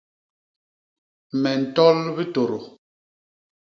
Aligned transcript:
Me 1.41 1.51
ntol 1.61 1.97
bitôdô. 2.15 2.59